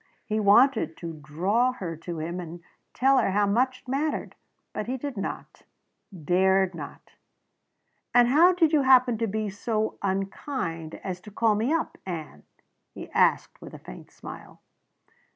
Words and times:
He 0.25 0.39
wanted 0.39 0.97
to 0.97 1.13
draw 1.13 1.73
her 1.73 1.95
to 1.95 2.17
him 2.17 2.39
and 2.39 2.63
tell 2.91 3.19
her 3.19 3.29
how 3.29 3.45
much 3.45 3.81
it 3.83 3.87
mattered. 3.87 4.33
But 4.73 4.87
he 4.87 4.97
did 4.97 5.15
not 5.15 5.61
dared 6.11 6.73
not. 6.73 7.11
"And 8.11 8.27
how 8.29 8.51
did 8.53 8.73
you 8.73 8.81
happen 8.81 9.19
to 9.19 9.27
be 9.27 9.47
so 9.51 9.99
unkind 10.01 10.95
as 11.03 11.21
to 11.21 11.29
call 11.29 11.53
me 11.53 11.71
up, 11.71 11.99
Ann?" 12.07 12.41
he 12.95 13.11
asked 13.11 13.61
with 13.61 13.75
a 13.75 13.77
faint 13.77 14.09
smile. 14.09 14.59